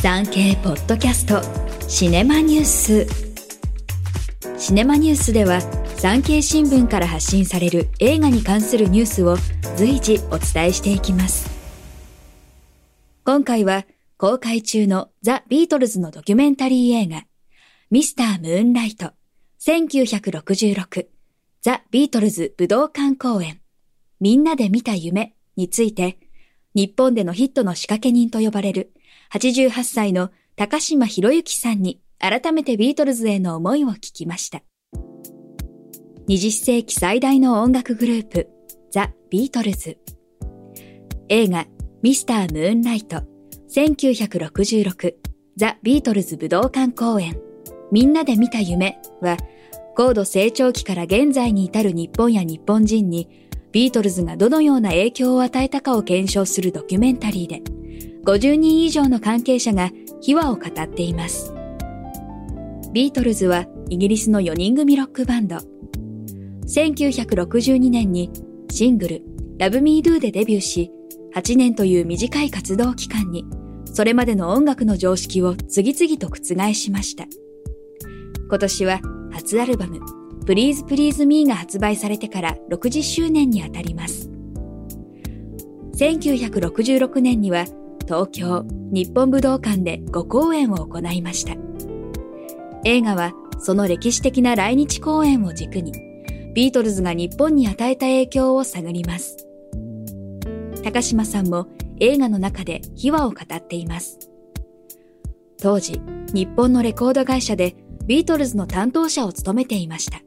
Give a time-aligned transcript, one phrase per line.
[0.00, 1.42] 産経ポッドキャスト
[1.88, 3.06] シネマニュース。
[4.56, 5.60] シネマニュースでは
[5.96, 9.36] 産経新聞から発信される映画に関するニュースを
[9.76, 11.50] 随時お伝えしていきます。
[13.24, 13.86] 今回は
[14.18, 17.24] 公開中のザ・ビートルズのドキュメンタリー映画
[17.90, 19.10] ミスター・ムーンライト
[19.60, 21.06] 1966
[21.60, 23.60] ザ・ビートルズ武道館公演
[24.20, 26.20] みんなで見た夢について
[26.76, 28.92] 日本でのヒットの仕掛け人と呼ばれる
[29.32, 34.62] 88歳の高嶋弘之さんに改めてビートルズへの思いを聞きました。
[36.28, 38.48] 20世紀最大の音楽グループ、
[38.90, 39.98] ザ・ビートルズ。
[41.28, 41.66] 映画、
[42.02, 43.22] ミスター・ムーンライト、
[43.70, 45.14] 1966、
[45.56, 47.38] ザ・ビートルズ武道館公演、
[47.92, 49.36] みんなで見た夢は、
[49.96, 57.62] 高度成長期から現在に至る日本や日本人に、ビートルズがどのような影響を与えたかを検証するドキュメンタリーで、
[58.28, 61.54] 50人以上の関係者が秘話を語っています。
[62.92, 65.56] ビートルズはイギリスの4人組ロックバンド。
[66.66, 68.30] 1962年に
[68.70, 69.22] シングル
[69.58, 70.92] Love Me Do でデビューし、
[71.34, 73.46] 8年という短い活動期間に、
[73.86, 77.24] それまでの音楽の常識を次々と覆しました。
[78.46, 79.00] 今年は
[79.32, 80.00] 初アルバム
[80.44, 84.28] Please Please Me が発売されてから60周年にあたります。
[85.96, 87.64] 1966年には
[88.08, 91.56] 東京日本武道館で5公演を行いました。
[92.86, 95.92] 映画はその歴史的な来日公演を軸に、
[96.54, 99.36] ビートルズが日本に与えた影響を探ります。
[100.82, 101.68] 高島さんも
[102.00, 104.18] 映画の中で秘話を語っています。
[105.60, 106.00] 当時、
[106.32, 110.22] 日本のレコード会社でビートルズの担当者を務めていました。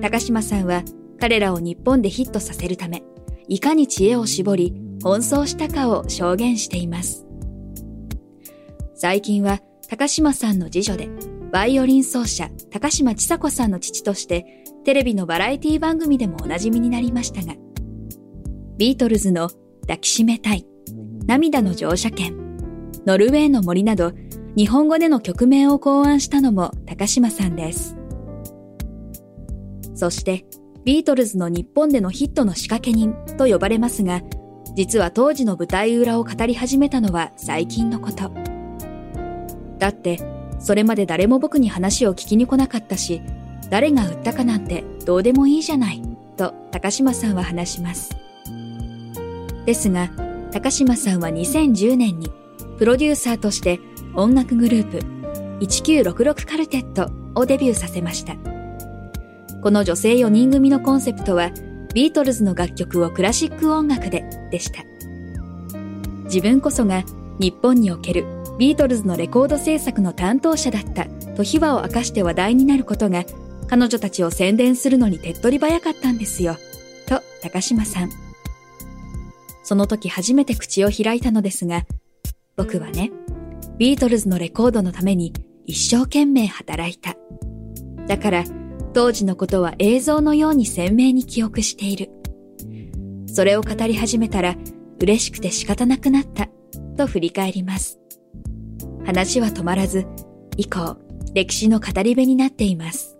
[0.00, 0.84] 高島さんは
[1.18, 3.02] 彼らを日本でヒットさせるため、
[3.48, 7.24] いかに知恵を絞り、奔走したかを証言しています。
[8.96, 11.08] 最近は高島さんの次女で、
[11.52, 17.54] バイオリン奏者高島千佐子さんの父として、テレビのバラエティ番組でもおなじみになりましたが、
[18.78, 19.48] ビートルズの
[19.82, 20.66] 抱きしめたい、
[21.26, 22.36] 涙の乗車券、
[23.06, 24.12] ノルウェーの森など、
[24.56, 27.96] 日本語での曲名を考案したのも高島さんです。
[29.94, 30.46] そして、
[30.84, 34.22] ビートルズの日本でのヒットの仕掛け人と呼ばれますが、
[34.76, 38.30] 実は当時の舞台裏を語り始めたのは最近のこと。
[39.78, 40.20] だって、
[40.58, 43.22] それまで誰も僕に話を聞きに来なかったし、
[43.70, 46.02] 誰が売ったかなんてどうでもいいじゃない、
[46.36, 48.14] と高島さんは話します。
[49.64, 50.10] ですが、
[50.52, 52.30] 高島さんは2010年に、
[52.78, 53.80] プロデューサーとして
[54.14, 54.98] 音楽グループ、
[55.64, 58.36] 1966カルテットをデビューさせました。
[59.62, 61.50] この女性4人組のコンセプトは、
[61.96, 64.84] ビートルズの楽曲をクラシック音楽ででした。
[66.24, 67.04] 自分こそが
[67.38, 68.26] 日本における
[68.58, 73.24] ビートルズのレコード制作の担当者だったと秘話を明かして話題になることが
[73.66, 76.58] 彼女たちを宣伝するのに手っ取り早かったんですよ。
[77.06, 78.10] と高島さん。
[79.62, 81.86] その時初めて口を開いたのですが、
[82.58, 83.10] 僕はね、
[83.78, 85.32] ビートルズのレコードのために
[85.64, 87.16] 一生懸命働いた。
[88.06, 88.44] だから
[88.96, 92.08] 当時のことは映像のように鮮明に記憶している。
[93.26, 94.56] それを語り始めたら
[94.98, 96.48] 嬉しくて仕方なくなった、
[96.96, 97.98] と振り返ります。
[99.04, 100.06] 話は止まらず、
[100.56, 100.96] 以降、
[101.34, 103.18] 歴史の語り部になっています。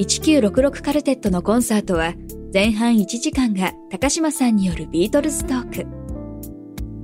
[0.00, 2.14] 1966カルテットのコンサートは、
[2.52, 5.86] 前半1時間が高島さんによるビートルズトーク。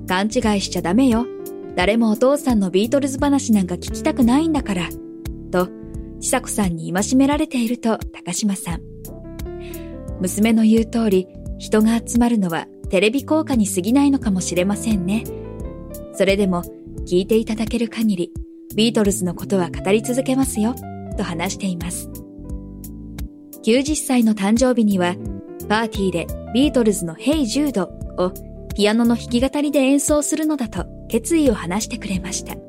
[0.08, 1.26] 勘違いしちゃダメよ。
[1.76, 4.88] 誰もお父さんのビートルズ話なんか聞きたくないんだから。
[6.24, 8.82] と、ちさ子さんに戒められていると高島さん。
[10.20, 15.24] 娘の言う通り、人が集まるのはテレビ効果に過ぎないのかもしれませんね。
[16.14, 16.62] それでも
[17.06, 18.32] 聞いていただける限り、
[18.74, 20.74] ビートルズのことは語り続けますよ、
[21.16, 22.08] と話しています。
[23.64, 25.16] 90歳の誕生日には、
[25.68, 28.32] パーティーでビートルズの Hey Jude を
[28.74, 32.63] ピアノの弾き語りで演奏するのだと決意を話してくれました。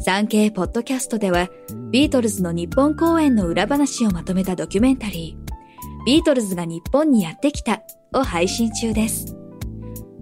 [0.00, 1.48] 産経ポッドキャストでは、
[1.90, 7.82] ビートルズの日本公演の裏話をまとめたドキュメンタリー、ビートルズが日本にやってきた
[8.14, 9.36] を配信中です。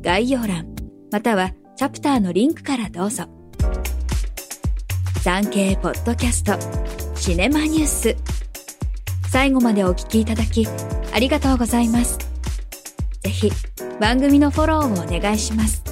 [0.01, 0.75] 概要欄、
[1.13, 3.25] またはチャプターのリンクからどうぞ。
[5.23, 6.55] 産経ポッドキャスト、
[7.17, 8.17] シネマニュース。
[9.31, 10.67] 最後までお聞きいただき、
[11.13, 12.19] ありがとうございます。
[13.23, 13.51] ぜひ、
[14.01, 15.83] 番組のフォローをお願いします。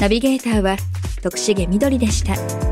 [0.00, 0.76] ナビゲーターは、
[1.22, 2.71] 徳重みどりでした。